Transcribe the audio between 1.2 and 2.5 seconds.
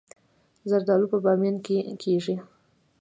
بامیان کې کیږي